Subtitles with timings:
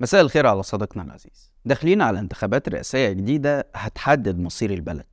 [0.00, 1.52] مساء الخير على صديقنا العزيز.
[1.64, 5.04] داخلين على انتخابات رئاسية جديدة هتحدد مصير البلد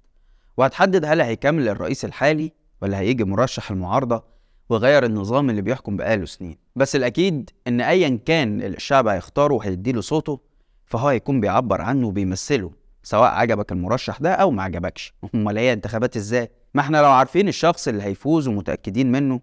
[0.57, 4.23] وهتحدد هل هيكمل الرئيس الحالي ولا هيجي مرشح المعارضة
[4.69, 6.57] وغير النظام اللي بيحكم بقاله سنين.
[6.75, 10.39] بس الأكيد إن أيا كان اللي الشعب هيختاره وهيديله صوته
[10.85, 12.71] فهو هيكون بيعبر عنه وبيمثله
[13.03, 15.13] سواء عجبك المرشح ده أو ما عجبكش.
[15.35, 19.39] أمال هي انتخابات إزاي؟ ما إحنا لو عارفين الشخص اللي هيفوز ومتأكدين منه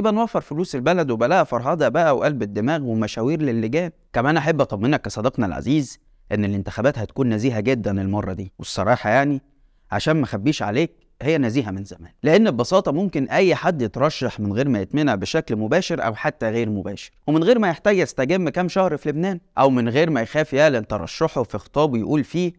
[0.00, 5.46] يبقى نوفر فلوس البلد وبلاها فرهضة بقى وقلب الدماغ ومشاوير للجان كمان أحب أطمنك كصديقنا
[5.46, 5.98] العزيز
[6.32, 8.52] إن الانتخابات هتكون نزيهة جدا المرة دي.
[8.58, 9.42] والصراحة يعني
[9.90, 10.90] عشان ما أخبيش عليك
[11.22, 12.12] هي نزيهة من زمان.
[12.22, 16.70] لأن ببساطة ممكن أي حد يترشح من غير ما يتمنع بشكل مباشر أو حتى غير
[16.70, 17.10] مباشر.
[17.26, 20.86] ومن غير ما يحتاج يستجم كام شهر في لبنان أو من غير ما يخاف يعلن
[20.86, 22.52] ترشحه في خطاب يقول فيه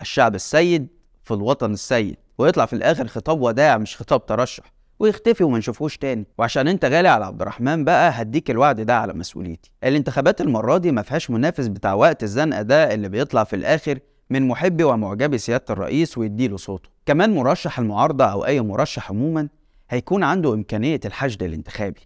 [0.00, 0.86] الشعب السيد
[1.24, 2.16] في الوطن السيد.
[2.38, 4.77] ويطلع في الآخر خطاب وداع مش خطاب ترشح.
[4.98, 6.26] ويختفي وما نشوفوش تاني.
[6.38, 9.70] وعشان انت غالي على عبد الرحمن بقى هديك الوعد ده على مسؤوليتي.
[9.84, 13.98] الانتخابات المرة دي ما فيهاش منافس بتاع وقت الزنقة ده اللي بيطلع في الآخر
[14.30, 16.88] من محبي ومعجبي سيادة الرئيس ويديله صوته.
[17.06, 19.48] كمان مرشح المعارضة أو أي مرشح عموما
[19.90, 22.00] هيكون عنده إمكانية الحشد الانتخابي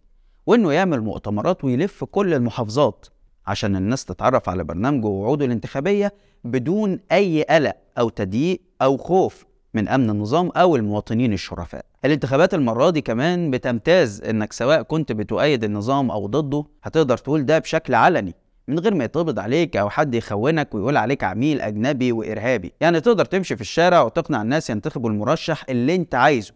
[0.47, 3.07] وإنه يعمل مؤتمرات ويلف كل المحافظات
[3.47, 6.13] عشان الناس تتعرف على برنامجه ووعوده الانتخابية
[6.45, 11.85] بدون أي قلق أو تضييق أو خوف من أمن النظام أو المواطنين الشرفاء.
[12.05, 17.59] الانتخابات المرة دي كمان بتمتاز إنك سواء كنت بتؤيد النظام أو ضده هتقدر تقول ده
[17.59, 18.35] بشكل علني
[18.69, 22.73] من غير ما يتقبض عليك أو حد يخونك ويقول عليك عميل أجنبي وإرهابي.
[22.81, 26.53] يعني تقدر تمشي في الشارع وتقنع الناس ينتخبوا المرشح اللي أنت عايزه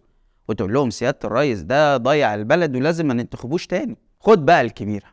[0.49, 3.97] وتقول لهم سيادة الرئيس ده ضيع البلد ولازم ما ننتخبوش تاني.
[4.21, 5.07] خد بقى الكبيرة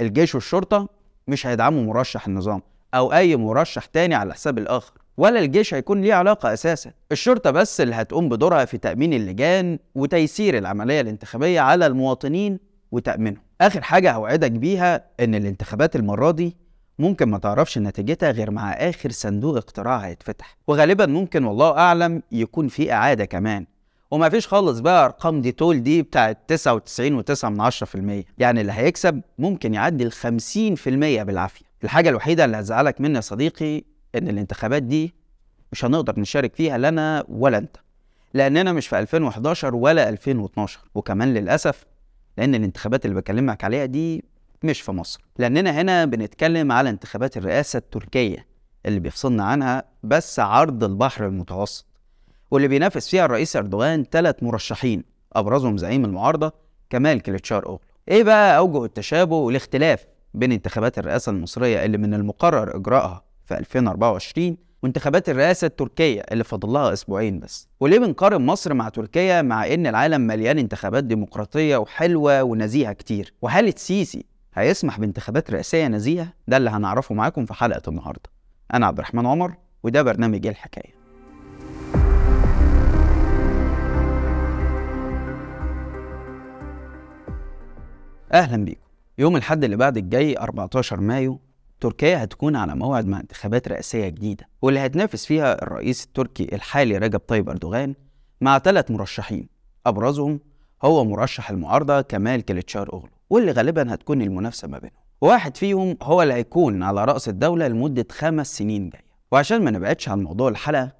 [0.00, 0.88] الجيش والشرطة
[1.28, 2.62] مش هيدعموا مرشح النظام
[2.94, 4.92] أو أي مرشح تاني على حساب الآخر.
[5.16, 6.90] ولا الجيش هيكون ليه علاقة أساسا.
[7.12, 12.58] الشرطة بس اللي هتقوم بدورها في تأمين اللجان وتيسير العملية الانتخابية على المواطنين
[12.92, 16.56] وتأمينهم آخر حاجة هوعدك بيها إن الانتخابات المرة دي
[16.98, 20.56] ممكن ما تعرفش نتيجتها غير مع آخر صندوق اقتراع هيتفتح.
[20.66, 23.66] وغالبا ممكن والله أعلم يكون في إعادة كمان.
[24.10, 29.20] وما فيش خالص بقى أرقام دي تول دي بتاعت 99.9 من 10% يعني اللي هيكسب
[29.38, 31.64] ممكن يعدي ال 50% بالعافية.
[31.84, 33.82] الحاجة الوحيدة اللي هتزعلك مني يا صديقي
[34.14, 35.14] إن الانتخابات دي
[35.72, 37.76] مش هنقدر نشارك فيها لا أنا ولا أنت.
[38.34, 41.84] لاننا مش في 2011 ولا 2012 وكمان للأسف
[42.38, 44.24] لأن الانتخابات اللي بكلمك عليها دي
[44.62, 45.20] مش في مصر.
[45.38, 48.46] لأننا هنا بنتكلم على انتخابات الرئاسة التركية
[48.86, 51.86] اللي بيفصلنا عنها بس عرض البحر المتوسط.
[52.50, 56.52] واللي بينافس فيها الرئيس أردوغان ثلاث مرشحين أبرزهم زعيم المعارضة
[56.90, 62.76] كمال كليتشار اوغلو إيه بقى أوجه التشابه والاختلاف بين انتخابات الرئاسة المصرية اللي من المقرر
[62.76, 67.68] إجراءها في 2024 وانتخابات الرئاسة التركية اللي فاضل لها أسبوعين بس.
[67.80, 73.68] وليه بنقارن مصر مع تركيا مع إن العالم مليان انتخابات ديمقراطية وحلوة ونزيهة كتير؟ وهل
[73.68, 74.24] السيسي
[74.54, 78.30] هيسمح بانتخابات رئاسية نزيهة؟ ده اللي هنعرفه معاكم في حلقة النهاردة.
[78.74, 80.96] أنا عبد الرحمن عمر وده برنامج الحكاية.
[88.32, 88.80] أهلا بيكم.
[89.18, 91.40] يوم الحد اللي بعد الجاي 14 مايو
[91.80, 97.18] تركيا هتكون على موعد مع انتخابات رئاسية جديدة واللي هتنافس فيها الرئيس التركي الحالي رجب
[97.20, 97.94] طيب أردوغان
[98.40, 99.48] مع ثلاث مرشحين.
[99.86, 100.40] أبرزهم
[100.84, 104.96] هو مرشح المعارضة كمال كليتشار أوغلو واللي غالبا هتكون المنافسة ما بينهم.
[105.20, 109.04] واحد فيهم هو اللي هيكون على رأس الدولة لمدة خمس سنين جاية.
[109.32, 110.92] وعشان ما نبعدش عن موضوع الحلقة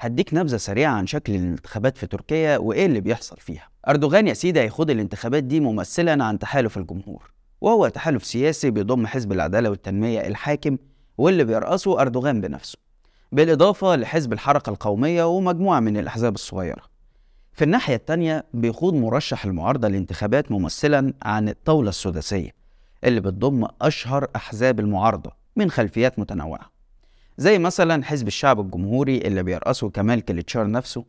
[0.00, 3.68] هديك نبذة سريعة عن شكل الانتخابات في تركيا وإيه اللي بيحصل فيها.
[3.88, 7.33] أردوغان يا سيدي هيخوض الانتخابات دي ممثلا عن تحالف الجمهور.
[7.64, 10.78] وهو تحالف سياسي بيضم حزب العدالة والتنمية الحاكم
[11.18, 12.78] واللي بيرأسه أردوغان بنفسه
[13.32, 16.82] بالإضافة لحزب الحركة القومية ومجموعة من الأحزاب الصغيرة.
[17.52, 22.50] في الناحية التانية بيخوض مرشح المعارضة الانتخابات ممثلا عن الطاولة السداسية
[23.04, 26.70] اللي بتضم أشهر أحزاب المعارضة من خلفيات متنوعة
[27.38, 31.04] زي مثلا حزب الشعب الجمهوري اللي بيرأسه كمال كليتشار نفسه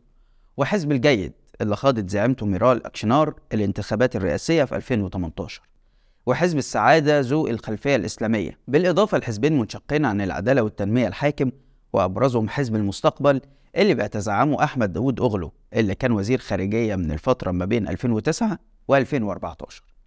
[0.56, 5.62] وحزب الجيد اللي خاضت زعيمته ميرال أكشنار الانتخابات الرئاسية في 2018
[6.26, 11.50] وحزب السعادة ذو الخلفية الإسلامية بالإضافة لحزبين منشقين عن العدالة والتنمية الحاكم
[11.92, 13.40] وأبرزهم حزب المستقبل
[13.76, 18.58] اللي بيتزعمه أحمد داوود أغلو اللي كان وزير خارجية من الفترة ما بين 2009
[18.92, 19.54] و2014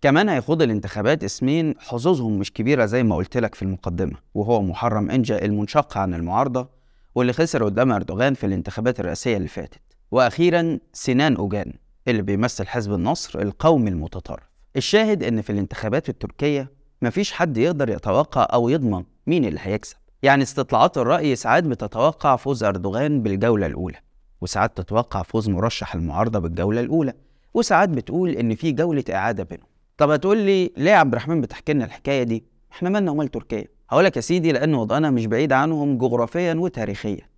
[0.02, 5.12] كمان هيخوض الانتخابات اسمين حظوظهم مش كبيرة زي ما قلت لك في المقدمة وهو محرم
[5.12, 6.70] إنجا المنشق عن المعارضة
[7.16, 9.80] واللي خسر قدام أردوغان في الانتخابات الرئاسية اللي فاتت.
[10.12, 11.74] وأخيرا سنان أوجان
[12.08, 14.44] اللي بيمثل حزب النصر القومي المتطرف.
[14.78, 16.72] الشاهد إن في الانتخابات التركية
[17.02, 19.98] مفيش حد يقدر يتوقع أو يضمن مين اللي هيكسب.
[20.24, 23.98] يعني استطلاعات الرأي ساعات بتتوقع فوز أردوغان بالجولة الأولى
[24.42, 27.14] وساعات تتوقع فوز مرشح المعارضة بالجولة الأولى
[27.54, 29.68] وساعات بتقول إن في جولة إعادة بينهم.
[29.98, 33.66] طب هتقول لي ليه يا عبد الرحمن بتحكي لنا الحكاية دي؟ إحنا مالنا ومال تركيا؟
[33.90, 37.30] هقولك يا سيدي لأن وضعنا مش بعيد عنهم جغرافيا وتاريخيا.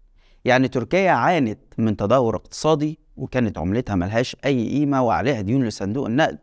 [0.46, 6.40] يعني تركيا عانت من تدهور اقتصادي وكانت عملتها ملهاش أي قيمة وعليها ديون لصندوق النقد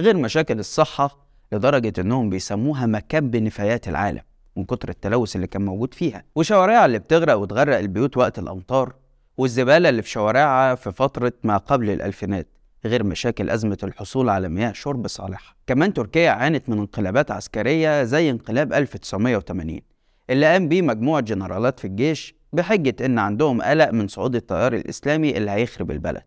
[0.00, 4.20] غير مشاكل الصحة لدرجة إنهم بيسموها مكب نفايات العالم
[4.56, 6.24] من كتر التلوث اللي كان موجود فيها.
[6.34, 8.94] وشوارعها اللي بتغرق وتغرق البيوت وقت الأمطار
[9.38, 12.48] والزبالة اللي في شوارعها في فترة ما قبل الألفينات
[12.84, 18.30] غير مشاكل أزمة الحصول على مياه شرب صالحة كمان تركيا عانت من انقلابات عسكرية زي
[18.30, 19.80] انقلاب 1980
[20.30, 25.36] اللي قام بيه مجموعة جنرالات في الجيش بحجة إن عندهم قلق من صعود التيار الإسلامي
[25.36, 26.22] اللي هيخرب البلد.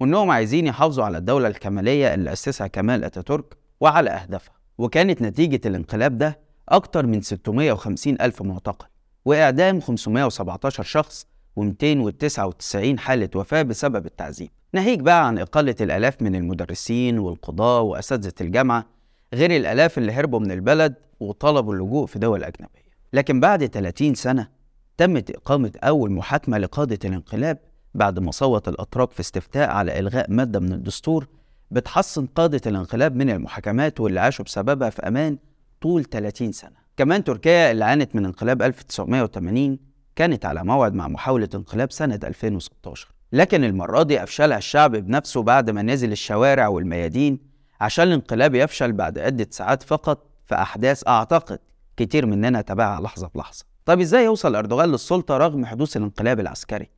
[0.00, 4.54] وإنهم عايزين يحافظوا على الدولة الكمالية اللي أسسها كمال أتاتورك وعلى أهدافها.
[4.78, 8.86] وكانت نتيجة الانقلاب ده أكتر من 650 ألف معتقل
[9.24, 11.26] وإعدام 517 شخص
[11.60, 14.50] و299 حالة وفاة بسبب التعذيب.
[14.72, 18.86] ناهيك بقى عن إقالة الآلاف من المدرسين والقضاة وأساتذة الجامعة
[19.34, 22.88] غير الآلاف اللي هربوا من البلد وطلبوا اللجوء في دول أجنبية.
[23.12, 24.48] لكن بعد 30 سنة
[24.96, 27.58] تمت إقامة أول محاكمة لقادة الانقلاب
[27.98, 31.26] بعد ما صوت الأتراك في استفتاء على إلغاء مادة من الدستور
[31.70, 35.38] بتحصن قادة الانقلاب من المحاكمات واللي عاشوا بسببها في أمان
[35.80, 36.76] طول 30 سنة.
[36.96, 39.78] كمان تركيا اللي عانت من انقلاب 1980
[40.16, 45.70] كانت على موعد مع محاولة انقلاب سنة 2016 لكن المرة دي أفشلها الشعب بنفسه بعد
[45.70, 47.38] ما نزل الشوارع والميادين
[47.80, 51.58] عشان الانقلاب يفشل بعد عدة ساعات فقط في أحداث أعتقد
[51.96, 53.64] كتير مننا تابعها لحظة بلحظة.
[53.84, 56.90] طب إزاي يوصل أردوغان للسلطة رغم حدوث الانقلاب العسكري؟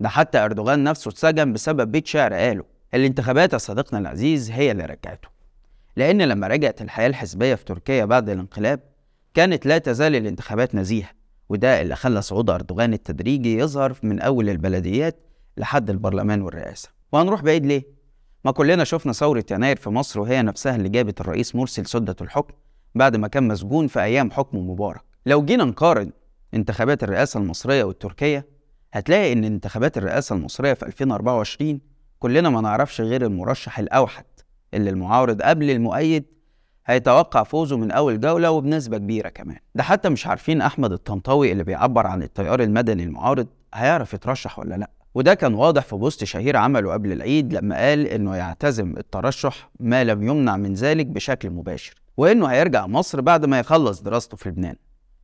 [0.00, 2.64] ده حتى أردوغان نفسه اتسجن بسبب بيت شعر قاله
[2.94, 5.28] الانتخابات يا صديقنا العزيز هي اللي رجعته.
[5.96, 8.80] لأن لما رجعت الحياة الحزبية في تركيا بعد الانقلاب
[9.34, 11.10] كانت لا تزال الانتخابات نزيهة
[11.48, 15.16] وده اللي خلى صعود أردوغان التدريجي يظهر من أول البلديات
[15.56, 16.88] لحد البرلمان والرئاسة.
[17.12, 17.82] وهنروح بعيد ليه؟
[18.44, 22.54] ما كلنا شفنا ثورة يناير في مصر وهي نفسها اللي جابت الرئيس مرسي لسدة الحكم
[22.94, 25.00] بعد ما كان مسجون في أيام حكم مبارك.
[25.26, 26.10] لو جينا نقارن
[26.54, 28.55] انتخابات الرئاسة المصرية والتركية
[28.96, 31.80] هتلاقي إن انتخابات الرئاسة المصرية في 2024
[32.18, 34.24] كلنا ما نعرفش غير المرشح الأوحد
[34.74, 36.24] اللي المعارض قبل المؤيد
[36.86, 39.58] هيتوقع فوزه من أول جولة وبنسبة كبيرة كمان.
[39.74, 44.74] ده حتى مش عارفين أحمد الطنطاوي اللي بيعبر عن التيار المدني المعارض هيعرف يترشح ولا
[44.74, 44.90] لأ.
[45.14, 50.04] وده كان واضح في بوست شهير عمله قبل العيد لما قال إنه يعتزم الترشح ما
[50.04, 54.76] لم يمنع من ذلك بشكل مباشر وإنه هيرجع مصر بعد ما يخلص دراسته في لبنان.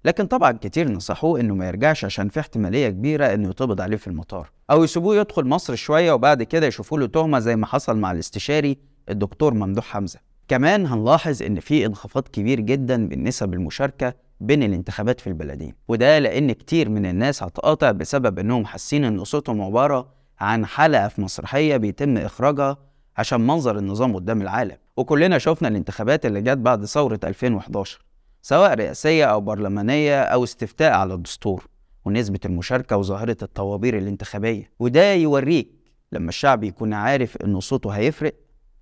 [0.05, 4.07] لكن طبعا كتير نصحوه إنه ما يرجعش عشان في احتمالية كبيرة إنه يتقبض عليه في
[4.07, 4.51] المطار.
[4.71, 8.79] أو يسيبوه يدخل مصر شوية وبعد كده يشوفوا له تهمة زي ما حصل مع الاستشاري
[9.09, 10.19] الدكتور ممدوح حمزة.
[10.49, 15.75] كمان هنلاحظ إن في انخفاض كبير جدا بالنسب المشاركة بين الانتخابات في البلدين.
[15.89, 20.09] وده لأن كتير من الناس هتقاطع بسبب إنهم حاسين إن صوتهم عبارة
[20.41, 22.77] عن حلقة في مسرحية بيتم إخراجها
[23.17, 24.77] عشان منظر النظام قدام العالم.
[24.97, 28.01] وكلنا شفنا الانتخابات اللي جت بعد ثورة 2011
[28.43, 31.67] سواء رئاسية أو برلمانية أو استفتاء على الدستور
[32.05, 34.71] ونسبة المشاركة وظاهرة الطوابير الانتخابية.
[34.79, 35.71] وده يوريك
[36.13, 38.35] لما الشعب يكون عارف إن صوته هيفرق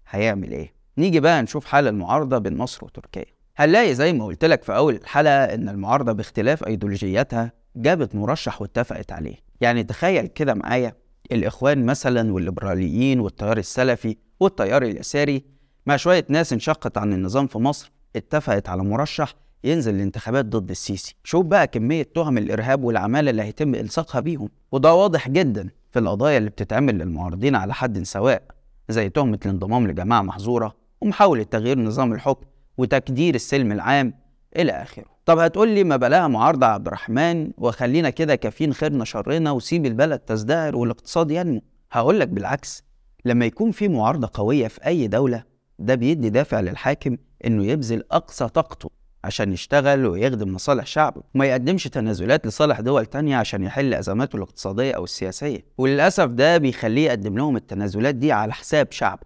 [0.08, 0.72] هيعمل إيه.
[0.98, 3.24] نيجي بقى نشوف حال المعارضة بين مصر وتركيا.
[3.56, 9.12] هنلاقي زي ما قلت لك في أول الحلقة إن المعارضة باختلاف أيديولوجياتها جابت مرشح واتفقت
[9.12, 9.36] عليه.
[9.60, 10.94] يعني تخيل كده معايا
[11.32, 15.44] الإخوان مثلا والليبراليين والتيار السلفي والتيار اليساري
[15.86, 19.34] مع شوية ناس انشقت عن النظام في مصر اتفقت على مرشح
[19.64, 21.14] ينزل الانتخابات ضد السيسي.
[21.24, 24.48] شوف بقى كمية تهم الإرهاب والعمالة اللي هيتم إلصاقها بيهم.
[24.72, 28.42] وده واضح جدا في القضايا اللي بتتعمل للمعارضين على حد سواء
[28.88, 32.46] زي تهمة الانضمام لجماعة محظورة ومحاولة تغيير نظام الحكم
[32.78, 34.14] وتكدير السلم العام
[34.56, 35.04] إلى آخره.
[35.26, 40.18] طب هتقول لي ما بلاها معارضة عبد الرحمن وخلينا كده كافين خيرنا شرنا وسيب البلد
[40.18, 42.82] تزدهر والاقتصاد ينمو؟ هقول لك بالعكس
[43.24, 45.44] لما يكون في معارضة قوية في أي دولة
[45.78, 48.90] ده بيدي دافع للحاكم إنه يبذل أقصى طاقته
[49.24, 51.22] عشان يشتغل ويخدم مصالح شعبه.
[51.34, 55.64] وما يقدمش تنازلات لصالح دول تانية عشان يحل أزماته الاقتصادية أو السياسية.
[55.78, 59.22] وللأسف ده بيخليه يقدم لهم التنازلات دي على حساب شعبه.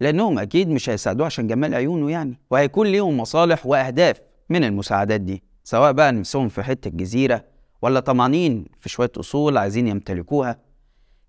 [0.00, 2.40] لأنهم أكيد مش هيساعدوه عشان جمال عيونه يعني.
[2.50, 4.20] وهيكون ليهم مصالح وأهداف
[4.50, 7.44] من المساعدات دي سواء بقى نفسهم في حتة الجزيرة
[7.82, 10.58] ولا طمعانين في شوية أصول عايزين يمتلكوها.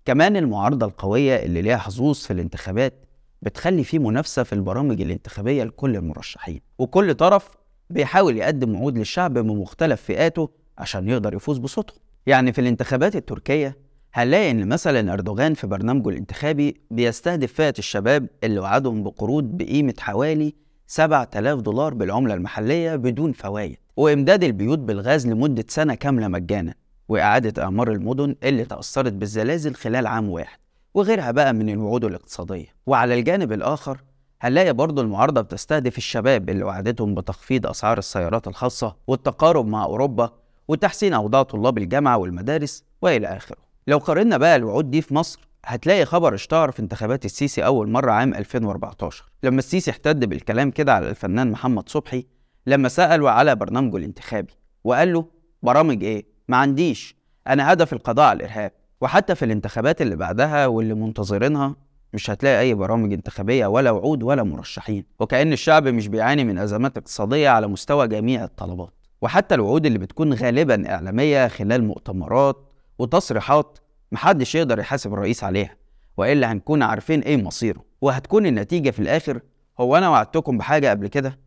[0.04, 3.04] كمان المعارضة القوية اللي ليها حظوظ في الانتخابات
[3.42, 6.60] بتخلي في منافسة في البرامج الانتخابية لكل المرشحين.
[6.78, 7.50] وكل طرف
[7.94, 11.94] بيحاول يقدم وعود للشعب من مختلف فئاته عشان يقدر يفوز بصوته
[12.26, 13.76] يعني في الانتخابات التركية
[14.14, 20.54] هنلاقي ان مثلا أردوغان في برنامجه الانتخابي بيستهدف فئة الشباب اللي وعدهم بقروض بقيمة حوالي
[20.86, 26.74] 7000 دولار بالعملة المحلية بدون فوائد وإمداد البيوت بالغاز لمدة سنة كاملة مجانا
[27.08, 30.58] وإعادة أعمار المدن اللي تأثرت بالزلازل خلال عام واحد
[30.94, 32.66] وغيرها بقى من الوعود الاقتصادية.
[32.86, 34.00] وعلى الجانب الآخر
[34.40, 40.30] هنلاقي برضه المعارضة بتستهدف الشباب اللي وعدتهم بتخفيض أسعار السيارات الخاصة والتقارب مع أوروبا
[40.68, 43.56] وتحسين أوضاع طلاب الجامعة والمدارس وإلى آخره.
[43.86, 48.12] لو قارنا بقى الوعود دي في مصر هتلاقي خبر اشتهر في انتخابات السيسي أول مرة
[48.12, 52.26] عام 2014 لما السيسي احتد بالكلام كده على الفنان محمد صبحي
[52.66, 54.52] لما سأله على برنامجه الانتخابي
[54.84, 55.26] وقال له
[55.62, 57.16] برامج إيه؟ ما عنديش
[57.48, 58.72] أنا هدف القضاء على الإرهاب.
[59.00, 61.76] وحتى في الانتخابات اللي بعدها واللي منتظرينها
[62.14, 66.96] مش هتلاقي أي برامج انتخابية ولا وعود ولا مرشحين وكأن الشعب مش بيعاني من أزمات
[66.98, 68.90] اقتصادية على مستوى جميع الطلبات.
[69.22, 73.78] وحتى الوعود اللي بتكون غالبا إعلامية خلال مؤتمرات وتصريحات
[74.12, 75.76] محدش يقدر يحاسب الرئيس عليها
[76.16, 77.84] وإلا هنكون عارفين إيه مصيره.
[78.00, 79.40] وهتكون النتيجة في الآخر
[79.80, 81.38] هو أنا وعدتكم بحاجة قبل كده؟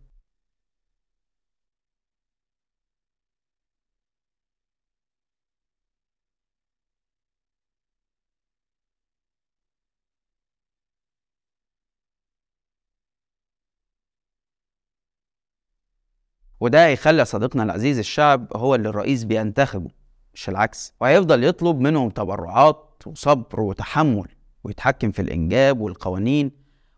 [16.60, 19.90] وده هيخلي صديقنا العزيز الشعب هو اللي الرئيس بينتخبه
[20.34, 20.94] مش العكس.
[21.02, 24.28] وهيفضل يطلب منهم تبرعات وصبر وتحمل
[24.64, 26.52] ويتحكم في الإنجاب والقوانين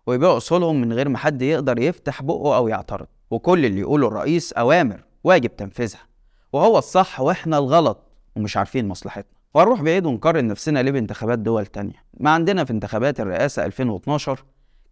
[0.08, 3.08] ويبيع أصولهم من غير ما حد يقدر يفتح بقه أو يعترض.
[3.32, 6.02] وكل اللي يقوله الرئيس أوامر واجب تنفيذها
[6.54, 7.98] وهو الصح وإحنا الغلط
[8.36, 9.40] ومش عارفين مصلحتنا.
[9.54, 12.04] وهنروح بعيد ونقارن نفسنا ليه بانتخابات دول تانية.
[12.20, 14.44] ما عندنا في انتخابات الرئاسة 2012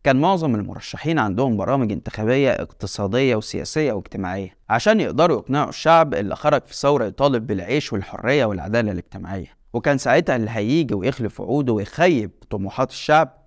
[0.04, 6.62] كان معظم المرشحين عندهم برامج انتخابية اقتصادية وسياسية واجتماعية عشان يقدروا يقنعوا الشعب اللي خرج
[6.66, 9.58] في ثورة يطالب بالعيش والحرية والعدالة الاجتماعية.
[9.74, 13.38] وكان ساعتها اللي هيجي ويخلف وعوده ويخيب طموحات الشعب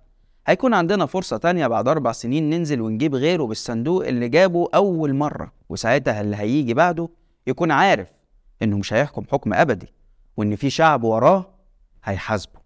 [0.47, 5.51] هيكون عندنا فرصة تانية بعد أربع سنين ننزل ونجيب غيره بالصندوق اللي جابه أول مرة.
[5.69, 7.09] وساعتها اللي هيجي بعده
[7.47, 8.07] يكون عارف
[8.61, 9.93] إنه مش هيحكم حكم أبدي
[10.37, 11.53] وإن في شعب وراه
[12.03, 12.60] هيحاسبه.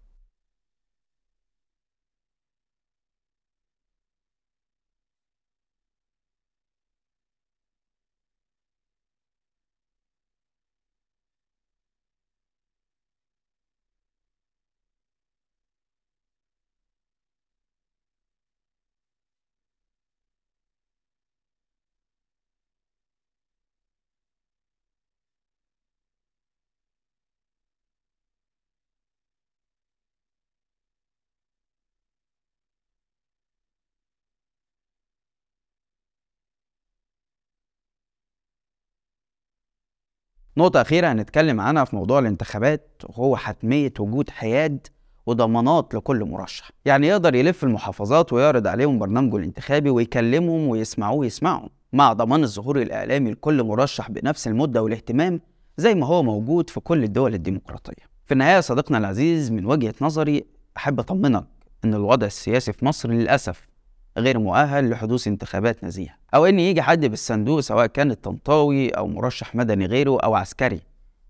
[40.58, 44.86] نقطة أخيرة هنتكلم عنها في موضوع الانتخابات وهو حتمية وجود حياد
[45.26, 46.70] وضمانات لكل مرشح.
[46.84, 53.30] يعني يقدر يلف المحافظات ويعرض عليهم برنامجه الانتخابي ويكلمهم ويسمعوه يسمعهم مع ضمان الظهور الإعلامي
[53.30, 55.40] لكل مرشح بنفس المدة والاهتمام
[55.76, 58.06] زي ما هو موجود في كل الدول الديمقراطية.
[58.26, 60.44] في النهاية صديقنا العزيز من وجهة نظري
[60.76, 61.44] أحب أطمنك
[61.84, 63.68] أن الوضع السياسي في مصر للأسف
[64.16, 69.54] غير مؤهل لحدوث انتخابات نزيهة أو إن يجي حد بالصندوق سواء كان الطنطاوي أو مرشح
[69.54, 70.80] مدني غيره أو عسكري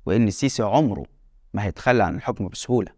[0.06, 1.04] وإن السيسي عمره
[1.54, 2.96] ما هيتخلى عن الحكم بسهولة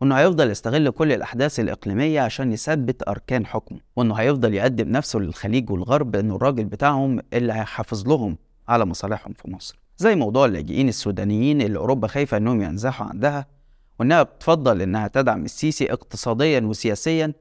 [0.00, 5.70] وإنه هيفضل يستغل كل الأحداث الإقليمية عشان يثبت أركان حكمه وإنه هيفضل يقدم نفسه للخليج
[5.70, 8.36] والغرب إنه الراجل بتاعهم اللي هيحافظ لهم
[8.68, 13.46] على مصالحهم في مصر زي موضوع اللاجئين السودانيين اللي أوروبا خايفة إنهم ينزحوا عندها
[14.00, 17.32] وإنها بتفضل إنها تدعم السيسي اقتصاديا وسياسيا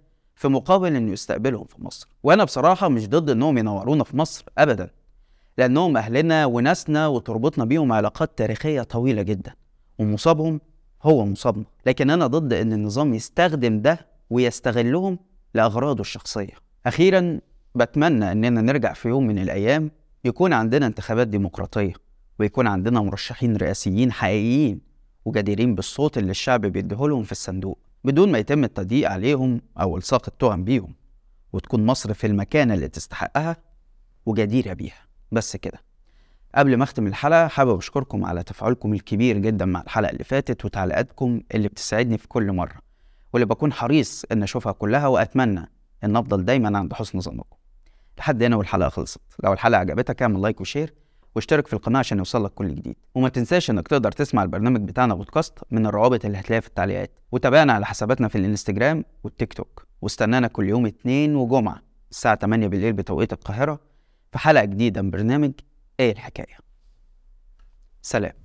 [0.44, 2.08] في مقابل انه يستقبلهم في مصر.
[2.24, 4.90] وأنا بصراحة مش ضد إنهم ينورونا في مصر ابدا
[5.58, 9.54] لأنهم أهلنا وناسنا وتربطنا بيهم علاقات تاريخية طويلة جدا
[10.00, 10.62] ومصابهم
[11.04, 11.66] هو مصابنا.
[11.86, 15.20] لكن أنا ضد إن النظام يستخدم ده ويستغلهم
[15.54, 16.54] لأغراضه الشخصية.
[16.86, 17.40] أخيرا
[17.76, 19.92] بتمنى إننا نرجع في يوم من الأيام
[20.26, 21.94] يكون عندنا انتخابات ديمقراطية
[22.40, 24.82] ويكون عندنا مرشحين رئاسيين حقيقيين
[25.26, 27.78] وجديرين بالصوت اللي الشعب بيديهولهم في الصندوق.
[28.04, 30.94] بدون ما يتم التضييق عليهم أو إلصاق التهم بيهم
[31.54, 33.58] وتكون مصر في المكان اللي تستحقها
[34.26, 35.08] وجديرة بيها.
[35.32, 35.82] بس كده.
[36.56, 41.42] قبل ما أختم الحلقة حابب أشكركم على تفاعلكم الكبير جدا مع الحلقة اللي فاتت وتعليقاتكم
[41.56, 42.76] اللي بتساعدني في كل مرة.
[43.34, 45.72] واللي بكون حريص إن أشوفها كلها وأتمنى
[46.04, 47.58] إن أفضل دايما عند حسن ظنكم.
[48.18, 49.22] لحد هنا والحلقة خلصت.
[49.44, 50.94] لو الحلقة عجبتك اعمل like و share.
[51.36, 52.96] واشترك في القناة عشان يوصلك كل جديد.
[53.16, 57.12] وما تنساش إنك تقدر تسمع البرنامج بتاعنا بودكاست من الروابط اللي هتلاقيها في التعليقات.
[57.32, 59.88] وتابعنا على حساباتنا في الإنستجرام والتيك توك.
[60.02, 63.80] واستنانا كل يوم اثنين وجمعة الساعة 8 بالليل بتوقيت القاهرة
[64.32, 65.52] في حلقة جديدة من برنامج
[66.00, 66.58] إيه الحكاية.
[68.02, 68.43] سلام.